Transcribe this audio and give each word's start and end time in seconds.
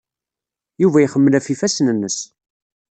Yuba 0.81 0.99
ixemmel 1.05 1.33
ɣef 1.37 1.47
yifassen-nnes. 1.49 2.17